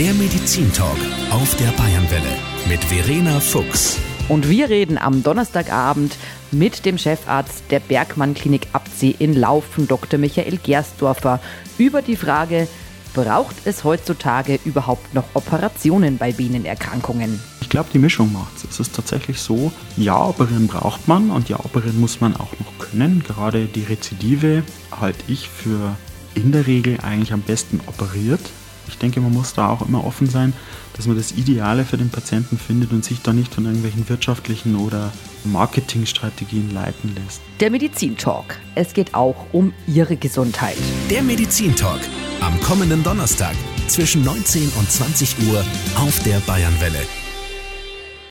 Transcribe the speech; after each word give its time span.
Der 0.00 0.14
Medizintalk 0.14 0.96
auf 1.28 1.54
der 1.58 1.70
Bayernwelle 1.72 2.32
mit 2.66 2.82
Verena 2.82 3.38
Fuchs. 3.38 3.98
Und 4.30 4.48
wir 4.48 4.70
reden 4.70 4.96
am 4.96 5.22
Donnerstagabend 5.22 6.16
mit 6.50 6.86
dem 6.86 6.96
Chefarzt 6.96 7.64
der 7.68 7.80
Bergmann 7.80 8.32
Klinik 8.32 8.68
Abzee 8.72 9.14
in 9.18 9.34
Laufen, 9.34 9.86
Dr. 9.88 10.18
Michael 10.18 10.56
Gersdorfer, 10.56 11.38
über 11.76 12.00
die 12.00 12.16
Frage, 12.16 12.66
braucht 13.12 13.56
es 13.66 13.84
heutzutage 13.84 14.58
überhaupt 14.64 15.12
noch 15.12 15.24
Operationen 15.34 16.16
bei 16.16 16.38
Venenerkrankungen? 16.38 17.38
Ich 17.60 17.68
glaube, 17.68 17.90
die 17.92 17.98
Mischung 17.98 18.32
macht 18.32 18.56
es. 18.56 18.70
Es 18.70 18.80
ist 18.80 18.94
tatsächlich 18.94 19.38
so, 19.38 19.70
ja, 19.98 20.18
operieren 20.18 20.66
braucht 20.66 21.08
man 21.08 21.30
und 21.30 21.50
ja, 21.50 21.60
operieren 21.60 22.00
muss 22.00 22.22
man 22.22 22.34
auch 22.36 22.58
noch 22.58 22.78
können. 22.78 23.22
Gerade 23.22 23.66
die 23.66 23.82
Rezidive 23.82 24.62
halte 24.98 25.22
ich 25.28 25.50
für 25.50 25.94
in 26.34 26.52
der 26.52 26.66
Regel 26.66 27.00
eigentlich 27.02 27.34
am 27.34 27.42
besten 27.42 27.82
operiert. 27.86 28.40
Ich 28.90 28.98
denke, 28.98 29.20
man 29.20 29.32
muss 29.32 29.54
da 29.54 29.68
auch 29.68 29.86
immer 29.86 30.04
offen 30.04 30.28
sein, 30.28 30.52
dass 30.94 31.06
man 31.06 31.16
das 31.16 31.32
Ideale 31.32 31.84
für 31.84 31.96
den 31.96 32.10
Patienten 32.10 32.58
findet 32.58 32.92
und 32.92 33.04
sich 33.04 33.22
da 33.22 33.32
nicht 33.32 33.54
von 33.54 33.64
irgendwelchen 33.64 34.08
wirtschaftlichen 34.08 34.76
oder 34.76 35.12
Marketingstrategien 35.44 36.72
leiten 36.74 37.14
lässt. 37.14 37.40
Der 37.60 37.70
Medizintalk. 37.70 38.58
Es 38.74 38.92
geht 38.92 39.14
auch 39.14 39.46
um 39.52 39.72
Ihre 39.86 40.16
Gesundheit. 40.16 40.76
Der 41.08 41.22
Medizintalk 41.22 42.00
am 42.40 42.60
kommenden 42.60 43.02
Donnerstag 43.02 43.54
zwischen 43.86 44.24
19 44.24 44.70
und 44.78 44.90
20 44.90 45.36
Uhr 45.48 45.64
auf 45.96 46.22
der 46.24 46.38
Bayernwelle. 46.40 47.00